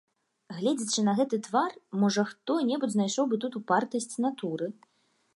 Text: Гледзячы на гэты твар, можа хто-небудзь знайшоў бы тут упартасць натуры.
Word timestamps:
Гледзячы 0.59 1.01
на 1.09 1.13
гэты 1.19 1.37
твар, 1.47 1.75
можа 2.03 2.23
хто-небудзь 2.29 2.95
знайшоў 2.95 3.25
бы 3.33 3.39
тут 3.43 3.57
упартасць 3.59 4.19
натуры. 4.25 4.71